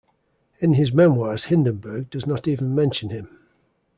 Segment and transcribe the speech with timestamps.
[0.57, 3.37] In his memoirs Hindenburg does not even mention him.